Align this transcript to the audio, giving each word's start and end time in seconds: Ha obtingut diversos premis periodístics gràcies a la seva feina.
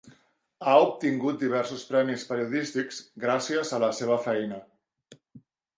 Ha 0.67 0.71
obtingut 0.85 1.37
diversos 1.43 1.85
premis 1.91 2.25
periodístics 2.31 3.03
gràcies 3.27 3.77
a 3.79 3.85
la 3.89 3.95
seva 4.01 4.23
feina. 4.27 4.61